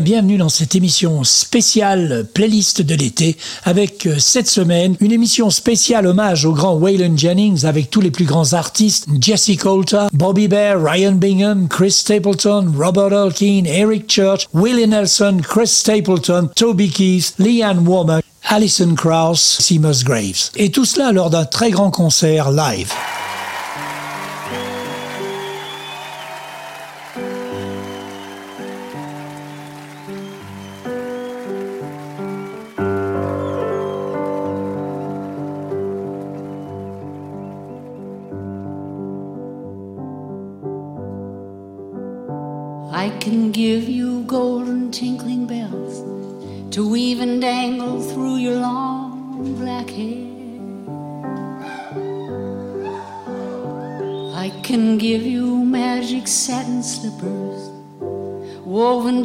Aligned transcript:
Bien, 0.00 0.20
bienvenue 0.20 0.38
dans 0.38 0.48
cette 0.48 0.74
émission 0.74 1.24
spéciale 1.24 2.26
playlist 2.32 2.80
de 2.80 2.94
l'été 2.94 3.36
avec 3.64 4.06
euh, 4.06 4.18
cette 4.18 4.48
semaine 4.48 4.96
une 5.00 5.12
émission 5.12 5.50
spéciale 5.50 6.06
hommage 6.06 6.44
au 6.44 6.52
grand 6.52 6.74
Waylon 6.74 7.16
Jennings 7.16 7.66
avec 7.66 7.90
tous 7.90 8.00
les 8.00 8.10
plus 8.10 8.24
grands 8.24 8.52
artistes 8.54 9.06
Jesse 9.20 9.56
Coulter, 9.60 10.06
Bobby 10.12 10.48
Bear, 10.48 10.82
Ryan 10.82 11.12
Bingham, 11.12 11.68
Chris 11.68 11.92
Stapleton, 11.92 12.72
Robert 12.78 13.12
Alkeen, 13.12 13.66
Eric 13.66 14.10
Church, 14.10 14.46
Willie 14.54 14.88
Nelson, 14.88 15.38
Chris 15.42 15.68
Stapleton, 15.68 16.48
Toby 16.54 16.90
Keith, 16.90 17.34
Leanne 17.38 17.86
Womack, 17.86 18.24
Alison 18.48 18.94
Krauss, 18.94 19.58
Seamus 19.60 20.04
Graves. 20.04 20.50
Et 20.56 20.70
tout 20.70 20.84
cela 20.84 21.12
lors 21.12 21.30
d'un 21.30 21.44
très 21.44 21.70
grand 21.70 21.90
concert 21.90 22.50
live. 22.50 22.92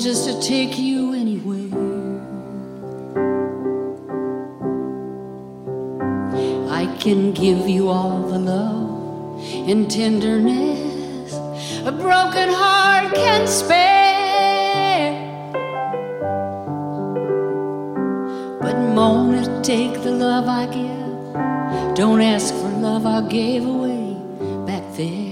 Just 0.06 0.30
to 0.30 0.40
take 0.40 0.78
you 0.78 1.14
anywhere. 1.14 1.74
I 6.70 6.86
can 7.00 7.32
give 7.32 7.68
you 7.68 7.90
all 7.90 8.22
the 8.22 8.38
love 8.38 9.42
and 9.70 9.90
tenderness 9.90 11.34
a 11.88 11.92
broken 11.92 12.50
heart 12.50 13.16
can 13.16 13.48
spare. 13.48 15.14
But 18.62 18.78
Mona, 18.94 19.64
take 19.64 20.04
the 20.04 20.12
love 20.12 20.48
I 20.48 20.68
give. 20.68 21.96
Don't 21.96 22.22
ask 22.22 22.54
for 22.54 22.70
love 22.88 23.08
I 23.08 23.28
gave 23.28 23.66
away 23.66 24.14
back 24.68 24.84
there. 24.96 25.25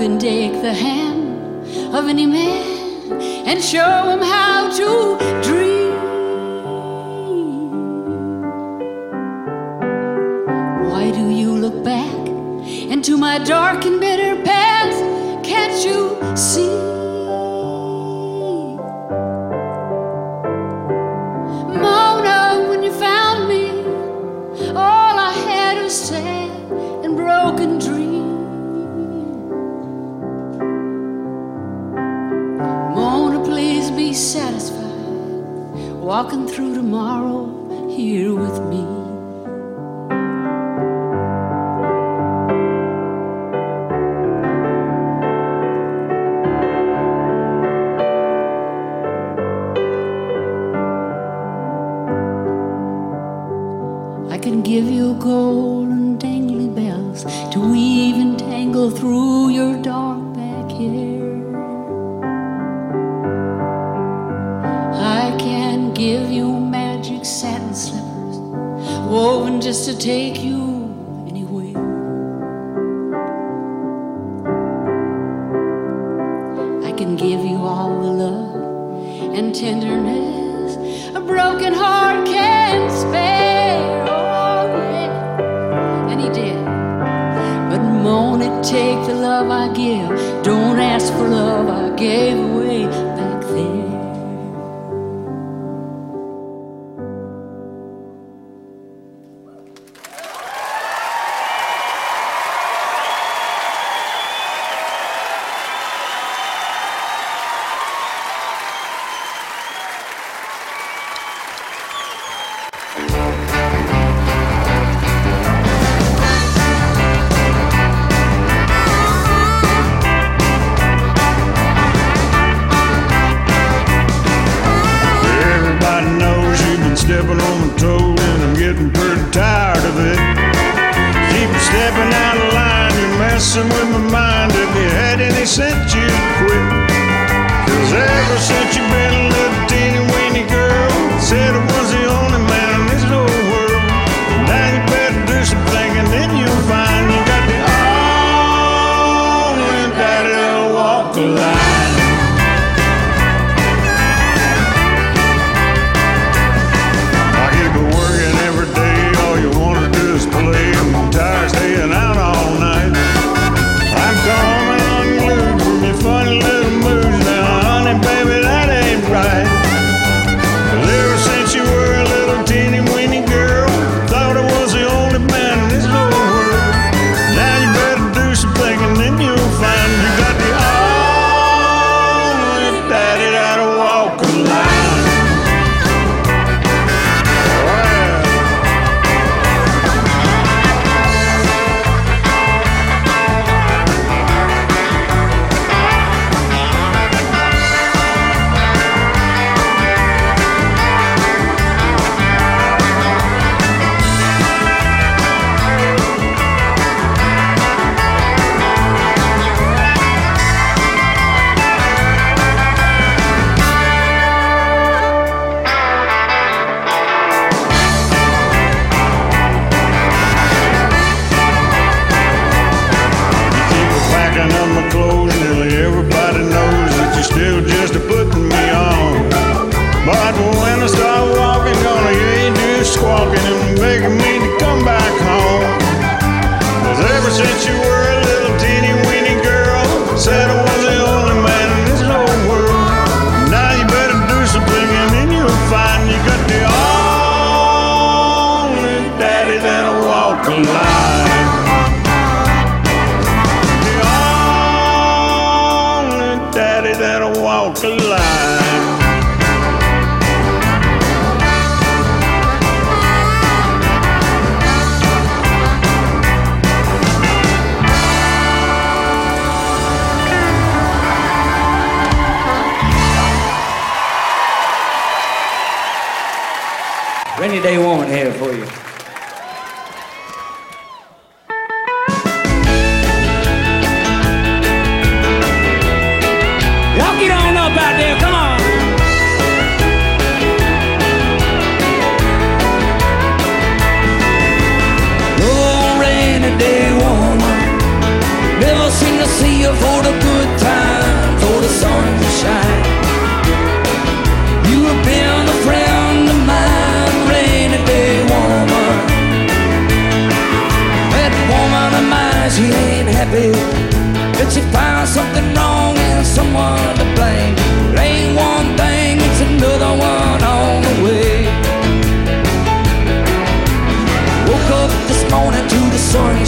Can 0.00 0.18
take 0.18 0.52
the 0.62 0.72
hand 0.72 1.94
of 1.94 2.08
any 2.08 2.24
man 2.24 3.12
and 3.46 3.62
show 3.62 4.08
him 4.08 4.20
how 4.20 4.70
to 4.78 5.18
dream. 5.46 5.92
Why 10.88 11.10
do 11.10 11.28
you 11.28 11.52
look 11.52 11.84
back 11.84 12.26
into 12.94 13.18
my 13.18 13.36
dark 13.40 13.84
and 13.84 14.00
bitter 14.00 14.42
past? 14.42 14.98
Can't 15.44 15.84
you 15.84 16.34
see? 16.34 16.69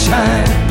山。 0.03 0.62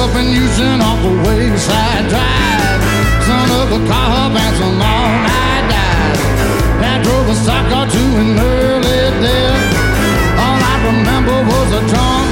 up 0.00 0.14
and 0.16 0.32
using 0.32 0.80
off 0.80 0.98
the 1.02 1.12
wayside 1.28 2.08
drive. 2.08 2.80
Son 3.28 3.48
of 3.60 3.68
a 3.78 3.80
cop 3.86 4.32
and 4.32 4.56
some 4.56 4.80
all-night 4.80 5.64
dive. 5.68 6.20
That 6.80 6.98
drove 7.04 7.28
a 7.28 7.36
stock 7.36 7.68
car 7.68 7.86
to 7.86 8.04
an 8.22 8.38
early 8.38 9.02
death. 9.20 10.40
All 10.40 10.60
I 10.72 10.76
remember 10.88 11.36
was 11.52 11.68
a 11.80 11.82
drunk 11.92 12.29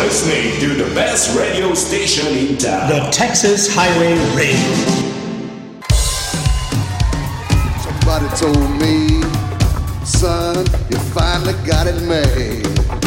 listening 0.00 0.58
to 0.60 0.82
the 0.82 0.94
best 0.94 1.36
radio 1.38 1.74
station 1.74 2.26
in 2.34 2.56
town. 2.56 2.88
The 2.88 3.10
Texas 3.10 3.68
Highway 3.70 4.14
Radio. 4.34 4.56
Somebody 7.84 8.28
told 8.36 8.70
me, 8.80 9.22
son, 10.04 10.64
you 10.88 10.98
finally 11.12 11.52
got 11.66 11.86
it 11.86 12.00
made. 12.08 12.99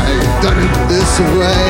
I've 0.00 0.42
done 0.42 0.58
it 0.58 0.88
this 0.88 1.12
way. 1.38 1.67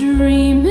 Dreaming 0.00 0.69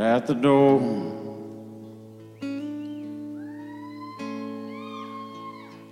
at 0.00 0.26
the 0.26 0.34
door. 0.34 0.80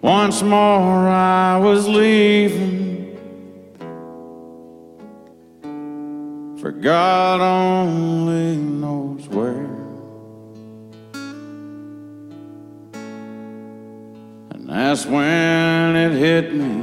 Once 0.00 0.42
more 0.42 1.08
I 1.08 1.58
was 1.58 1.86
leaving, 1.86 3.16
for 6.58 6.72
God 6.72 7.40
only 7.40 8.56
knows 8.56 9.28
where. 9.28 9.70
And 14.50 14.68
that's 14.68 15.06
when 15.06 15.94
it 15.96 16.18
hit 16.18 16.52
me. 16.52 16.82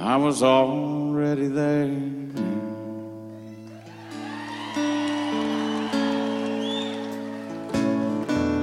I 0.00 0.16
was 0.16 0.44
already 0.44 1.48
there. 1.48 2.13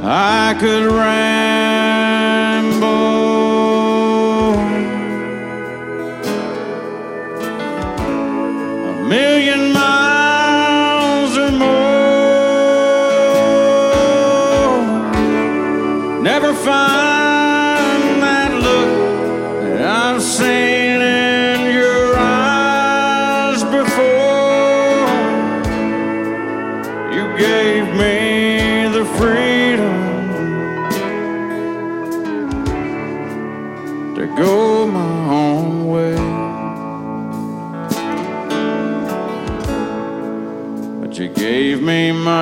I 0.04 0.56
could 0.60 0.92
rant. 0.92 1.51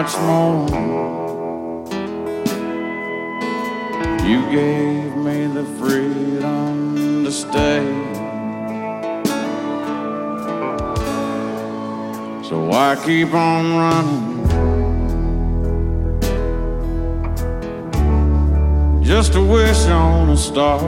much 0.01 0.17
more. 0.19 0.65
You 4.25 4.39
gave 4.49 5.13
me 5.17 5.47
the 5.47 5.65
freedom 5.77 7.25
to 7.25 7.31
stay. 7.31 7.83
So 12.47 12.63
why 12.69 12.95
keep 13.03 13.33
on 13.33 13.63
running? 13.81 14.37
Just 19.03 19.35
a 19.35 19.41
wish 19.41 19.85
on 19.87 20.29
a 20.29 20.37
star. 20.37 20.79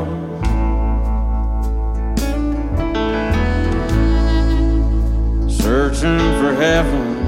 searching 5.50 6.20
for 6.40 6.54
heaven. 6.56 7.21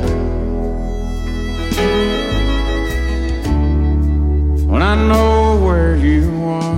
I 4.84 4.96
know 4.96 5.64
where 5.66 5.96
you 5.96 6.30
are. 6.44 6.78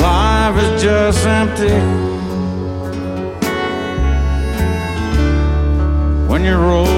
Life 0.00 0.56
is 0.62 0.82
just 0.82 1.26
empty 1.26 1.74
when 6.28 6.44
you're 6.44 6.64
old. 6.64 6.97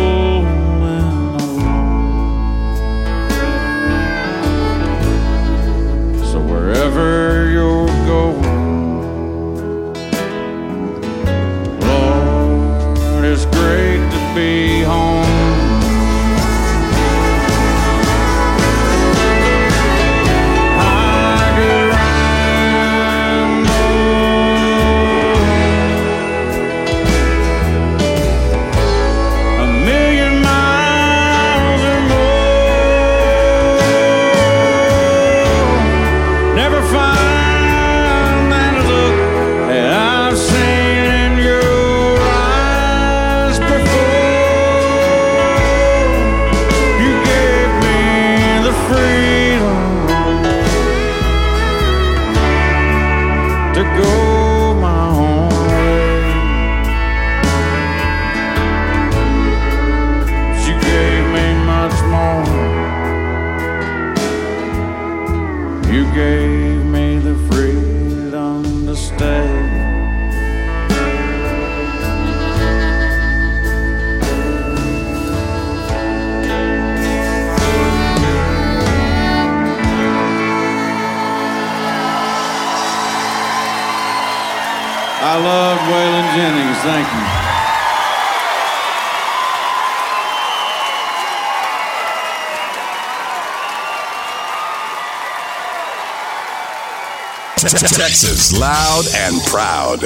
Texas 97.79 98.59
loud 98.59 99.05
and 99.15 99.41
proud. 99.45 100.03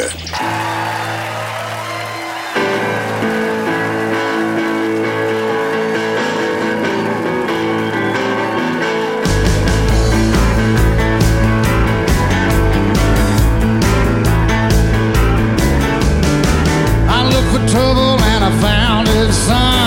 I 17.09 17.25
look 17.31 17.45
for 17.47 17.67
trouble 17.73 18.21
and 18.21 18.45
I 18.45 18.61
found 18.61 19.09
it. 19.09 19.33
son. 19.33 19.84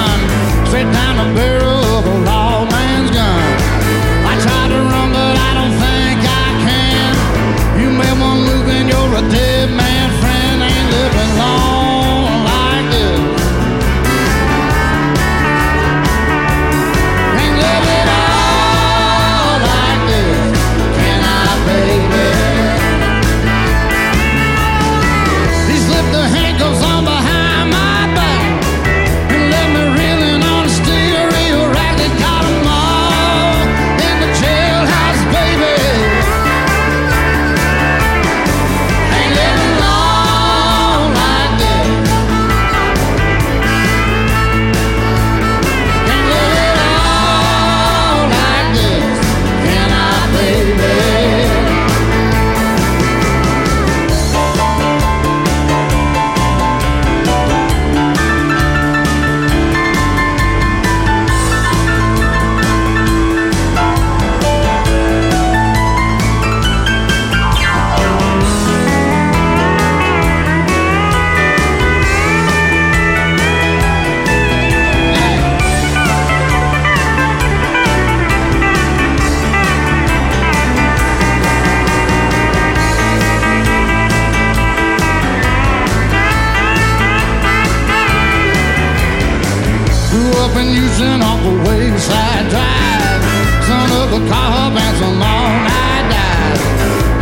Grew 90.10 90.32
up 90.40 90.56
in 90.56 90.68
Houston 90.72 91.22
off 91.22 91.44
the 91.44 91.52
Wayside 91.68 92.48
Drive. 92.50 93.22
Son 93.68 93.92
of 93.92 94.14
a 94.16 94.22
cop 94.30 94.72
and 94.72 94.96
some 94.98 95.22
all-night 95.22 96.06
dive. 96.08 96.62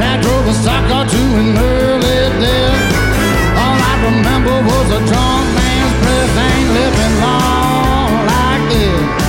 I 0.05 0.21
drove 0.21 0.45
a 0.47 0.53
stock 0.53 0.87
car 0.87 1.05
to 1.05 1.21
an 1.41 1.57
early 1.57 2.29
death. 2.39 2.81
All 3.57 3.79
I 3.91 3.95
remember 4.05 4.53
was 4.69 4.87
a 4.91 5.01
drunk 5.09 5.45
man's 5.57 5.93
breath. 6.01 6.37
Ain't 6.45 6.69
living 6.77 7.15
long 7.25 8.11
like 8.29 8.63
this. 8.69 9.24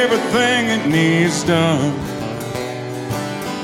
Everything 0.00 0.68
it 0.68 0.86
needs 0.86 1.44
done. 1.44 1.92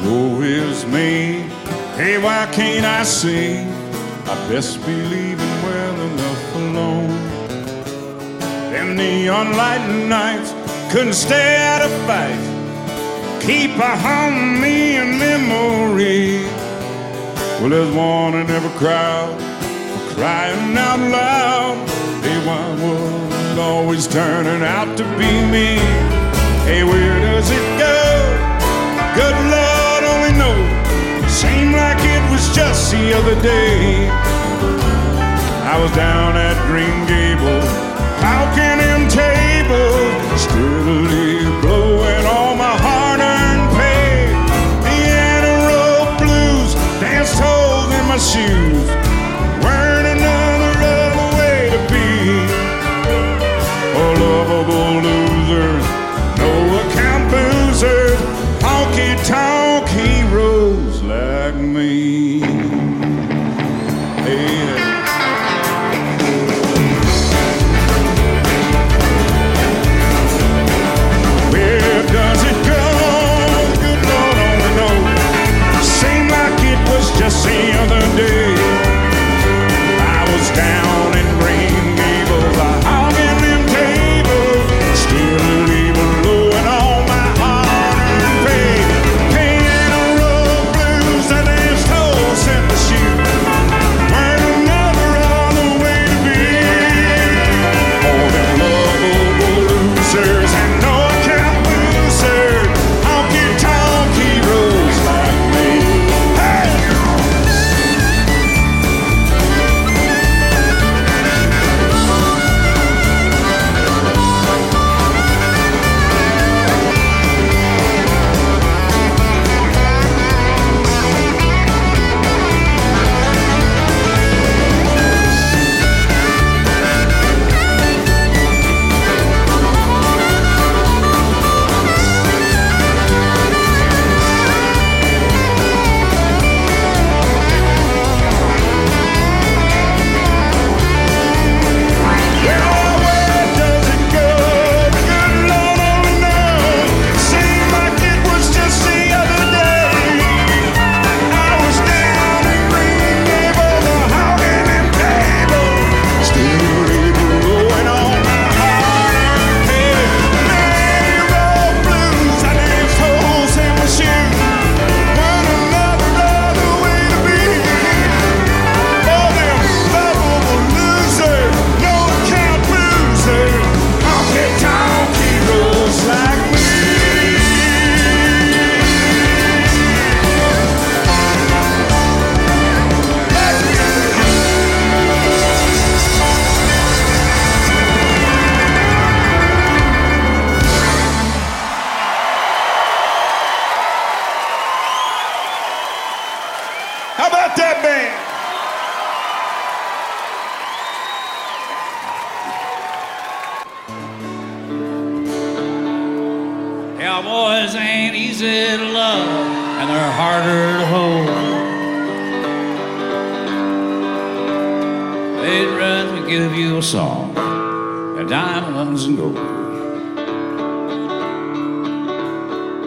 Woe 0.05 0.43
is 0.43 0.85
me. 0.85 1.49
Hey, 1.97 2.19
why 2.19 2.47
can't 2.53 2.85
I 2.85 3.05
see? 3.05 3.61
I 4.31 4.35
best 4.49 4.85
be 4.85 4.95
leaving 5.15 5.57
well 5.63 6.01
enough 6.09 6.55
alone. 6.57 7.09
Them 8.71 8.97
neon 8.97 9.57
light 9.57 9.87
nights 10.07 10.53
couldn't 10.93 11.15
stay 11.15 11.57
out 11.57 11.81
of 11.81 11.91
fight. 12.07 12.43
Keep 13.41 13.79
a 13.79 13.97
hum 13.97 14.61
me 14.61 14.97
in 14.97 15.19
memory. 15.19 16.45
Well, 17.61 17.71
there's 17.71 17.95
one 17.95 18.35
in 18.35 18.51
every 18.51 18.77
crowd 18.79 19.39
crying 20.15 20.77
out 20.77 21.01
loud. 21.01 21.89
Hey, 22.23 22.39
why 22.47 22.65
was 22.83 23.59
always 23.59 24.07
turning 24.07 24.63
out 24.63 24.99
to 24.99 25.05
be 25.17 25.31
me? 25.51 26.26
Hey, 26.67 26.83
where 26.83 27.21
does 27.21 27.49
it 27.49 27.67
go? 27.79 27.95
Good 29.15 29.39
Lord 29.55 30.03
only 30.03 30.35
knows. 30.35 31.31
Seemed 31.31 31.75
like 31.77 32.03
it 32.03 32.23
was 32.33 32.43
just 32.57 32.91
the 32.91 33.15
other 33.15 33.41
day. 33.41 34.11
I 35.63 35.79
was 35.81 35.93
down 35.95 36.37
at 36.37 36.59
Green 36.67 37.07
Gables, 37.07 37.71
hawking 38.19 38.79
them 38.83 39.07
tables, 39.07 40.43
steadily 40.43 41.47
blowing 41.63 42.27
all 42.27 42.57
my 42.57 42.75
hard-earned 42.83 43.71
pay. 43.79 44.27
The 44.83 44.99
Antelope 45.07 46.19
blues 46.19 46.75
danced 46.99 47.39
holes 47.39 47.95
in 47.95 48.05
my 48.11 48.19
shoes. 48.19 49.06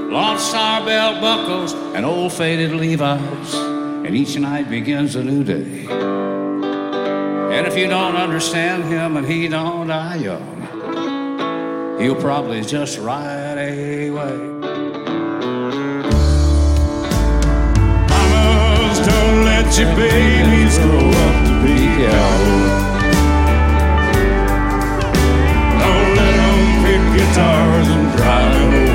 Lost 0.09 0.55
our 0.55 0.83
belt 0.83 1.21
buckles 1.21 1.73
and 1.93 2.03
old 2.03 2.33
faded 2.33 2.71
Levi's, 2.71 3.53
and 3.53 4.15
each 4.15 4.35
night 4.39 4.67
begins 4.67 5.15
a 5.15 5.23
new 5.23 5.43
day. 5.43 5.85
And 7.53 7.67
if 7.67 7.77
you 7.77 7.87
don't 7.87 8.15
understand 8.15 8.85
him 8.85 9.17
and 9.17 9.27
he 9.27 9.47
don't 9.47 9.85
die 9.85 10.15
young, 10.15 11.99
he'll 11.99 12.15
probably 12.15 12.61
just 12.61 12.97
ride 12.97 13.59
away. 13.59 14.37
Mamas, 18.09 18.99
don't 19.05 19.45
let 19.45 19.77
your 19.77 19.95
babies 19.95 20.79
grow 20.79 21.07
up 21.07 21.45
to 21.45 21.53
be 21.61 21.77
cowboys. 22.01 22.79
Don't 25.77 26.15
let 26.15 26.33
them 26.35 26.57
pick 26.83 27.03
guitars 27.15 27.87
and 27.89 28.17
drive 28.17 28.73
an 28.73 28.88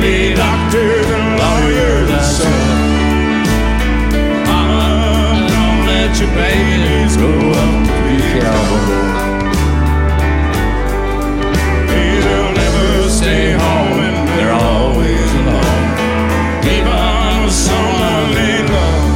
be 0.00 0.34
doctors 0.34 1.06
and 1.06 1.38
lawyers 1.38 2.10
and 2.10 2.24
son. 2.36 2.52
Mama, 4.46 5.46
don't 5.52 5.80
let 5.86 6.10
your 6.20 6.30
babies 6.34 7.16
grow 7.16 7.50
up 7.50 7.86
to 7.86 7.92
be 8.04 8.16
cowboys. 8.40 9.18
Oh, 11.92 12.16
They'll 12.24 12.52
never 12.62 12.88
stay 13.10 13.52
home 13.52 13.98
and 14.08 14.28
they're 14.28 14.52
always 14.52 15.30
alone. 15.40 15.86
Even 16.64 17.44
with 17.44 17.54
someone 17.68 18.28
they 18.38 18.56
love. 18.72 19.08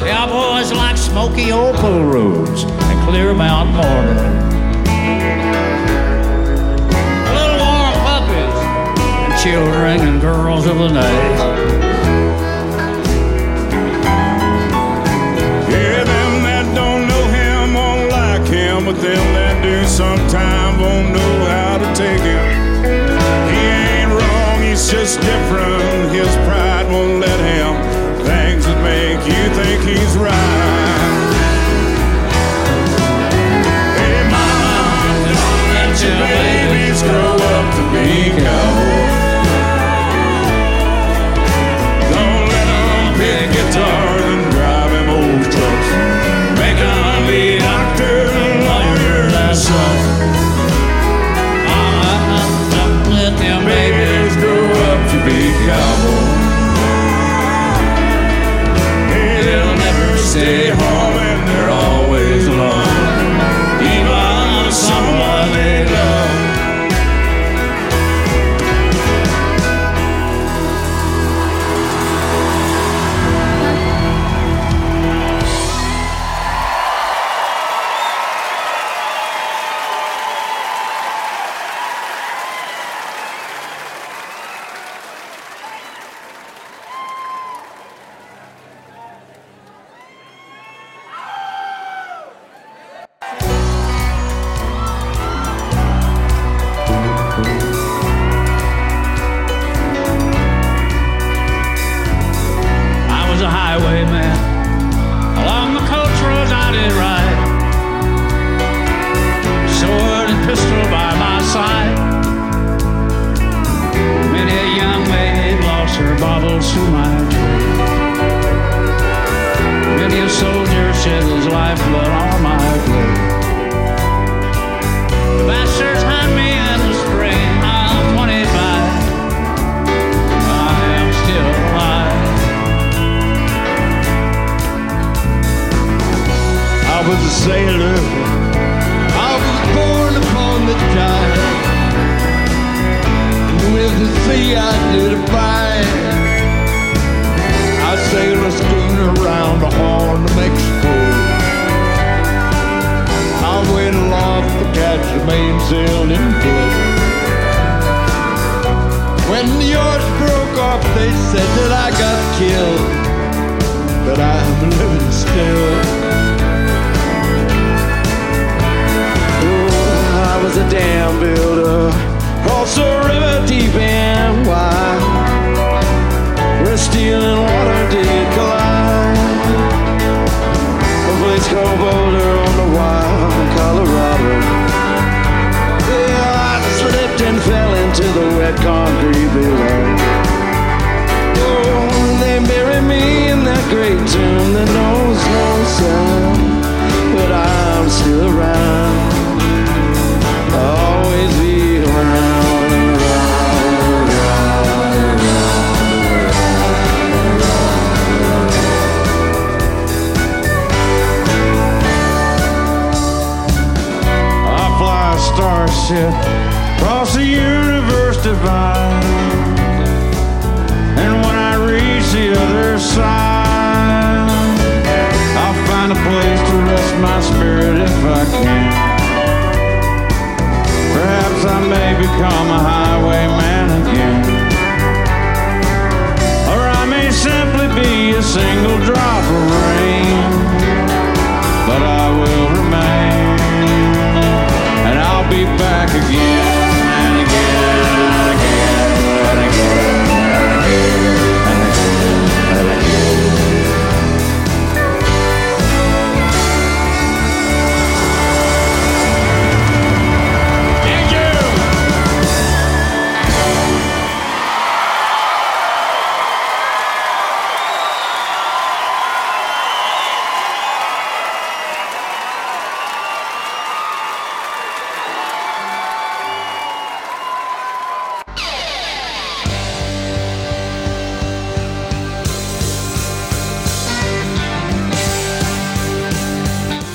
Cowboys 0.00 0.70
like 0.72 0.96
smoky 0.96 1.52
opal 1.52 2.04
roads 2.04 2.62
and 2.64 2.98
clear 3.08 3.34
mountain 3.34 3.74
morning. 3.76 4.27
children 9.50 10.00
and 10.00 10.20
girls 10.20 10.66
of 10.66 10.76
the 10.76 10.88
night. 10.88 11.38
Yeah, 15.72 16.04
them 16.04 16.32
that 16.44 16.66
don't 16.74 17.08
know 17.08 17.24
him 17.32 17.74
won't 17.74 18.10
like 18.10 18.46
him, 18.46 18.84
but 18.84 19.00
them 19.00 19.24
that 19.38 19.56
do 19.62 19.76
sometime 19.86 20.80
won't 20.80 21.08
know 21.16 21.34
how 21.48 21.78
to 21.78 21.88
take 21.96 22.20
him. 22.20 22.46
He 23.48 23.62
ain't 23.88 24.12
wrong, 24.12 24.60
he's 24.60 24.90
just 24.90 25.16
different. 25.20 26.12
His 26.12 26.32
pride 26.44 26.86
won't 26.92 27.20
let 27.24 27.40
him. 27.40 27.72
Things 28.28 28.66
that 28.68 28.80
make 28.84 29.22
you 29.32 29.44
think 29.56 29.80
he's 29.88 30.14
right. 30.20 31.08
Hey, 33.96 34.18
mama, 34.28 35.08
don't 35.40 35.64
let 35.72 35.94
your 36.04 36.16
babies 36.36 37.00
grow 37.00 37.32
up 37.56 37.66
to 37.76 37.82
be 37.96 38.44
cowards. 38.44 38.77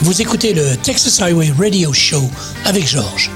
Vous 0.04 0.22
écoutez 0.22 0.52
le 0.52 0.76
Texas 0.76 1.22
Highway 1.22 1.54
Radio 1.58 1.94
Show 1.94 2.30
avec 2.66 2.86
Georges. 2.86 3.32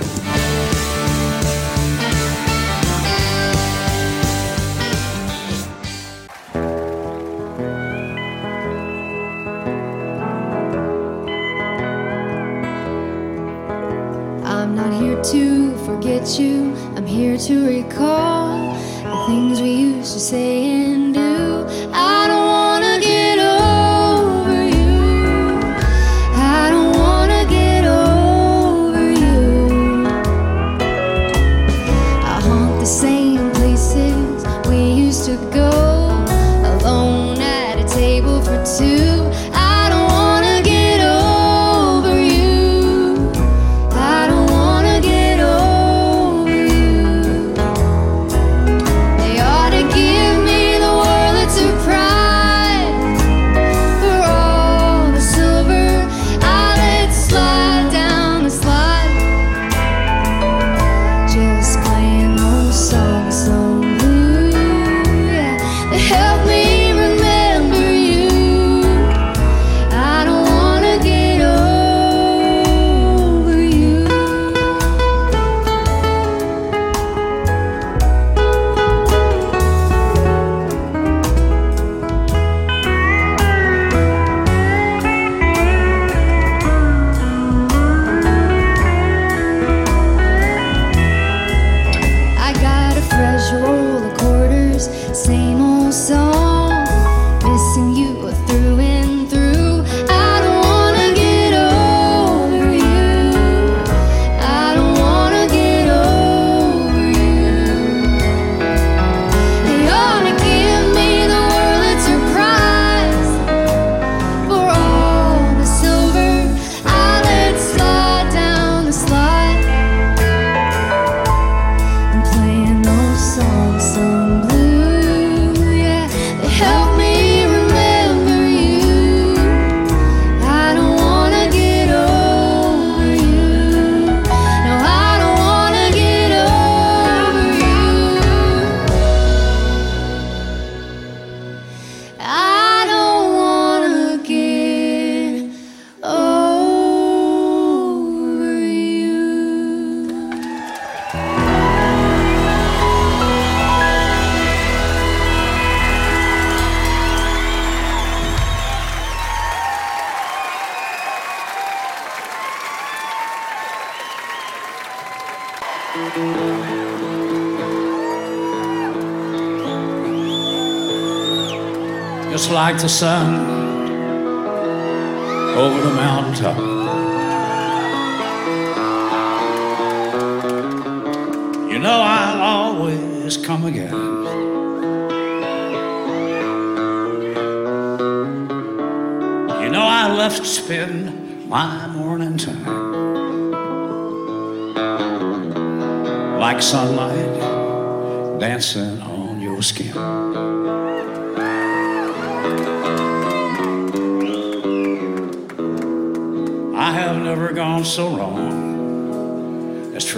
Like 172.78 172.90
sun 172.90 173.47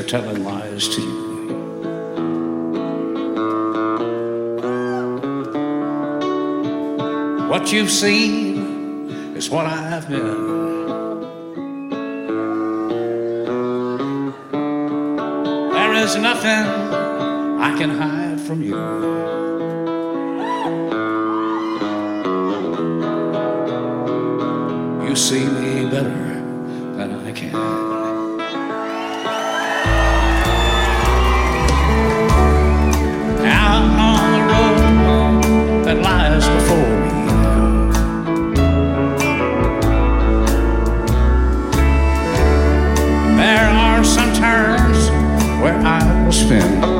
telling 0.09 0.43
lies 0.43 0.87
to 0.87 1.01
you. 1.01 1.29
What 7.47 7.71
you've 7.71 7.91
seen 7.91 9.35
is 9.37 9.51
what 9.51 9.67
I've 9.67 10.09
been. 10.09 10.49
There 15.73 15.93
is 15.93 16.15
nothing 16.15 16.65
I 17.67 17.75
can 17.77 17.91
hide 17.91 18.41
from 18.41 18.63
you. 18.63 18.79
You 25.07 25.15
see 25.15 25.45
me 25.45 25.87
better 25.91 26.33
than 26.97 27.27
I 27.27 27.31
can. 27.31 27.98
I 46.29 46.98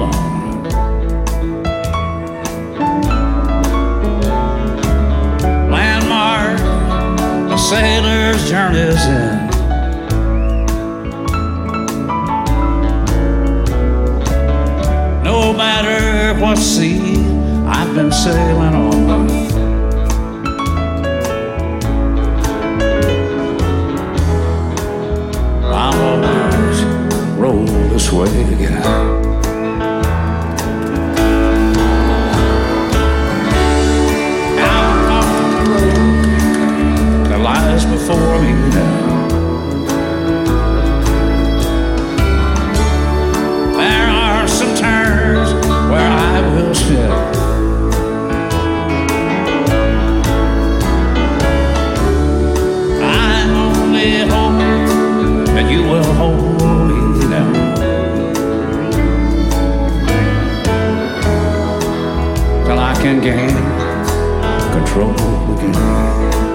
alone. 0.00 0.62
Landmark, 5.70 6.58
the 7.48 7.56
sailor's 7.56 8.48
journey's 8.48 9.04
in. 9.06 9.50
No 15.22 15.52
matter 15.52 16.38
what 16.40 16.58
sea 16.58 17.18
I've 17.66 17.94
been 17.94 18.12
sailing 18.12 18.74
on. 18.74 19.30
I'll 25.72 26.02
always 26.02 26.82
roll 27.38 27.64
this 27.64 28.12
way 28.12 28.42
again. 28.54 29.19
Before 38.10 38.38
me 38.42 38.52
now. 38.70 39.28
There 43.76 44.08
are 44.08 44.48
some 44.48 44.74
turns 44.74 45.52
where 45.90 46.10
I 46.10 46.40
will 46.52 46.74
spin. 46.74 47.10
I 53.02 53.44
only 53.64 54.10
hope 54.32 54.58
that 55.54 55.70
you 55.70 55.82
will 55.84 56.12
hold 56.14 56.88
me 56.88 57.28
down. 57.30 57.54
Till 62.64 62.78
I 62.78 62.94
can 63.02 63.20
gain 63.20 63.54
control 64.72 65.14
again. 65.56 66.49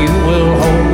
You 0.00 0.08
will 0.26 0.54
hold 0.60 0.93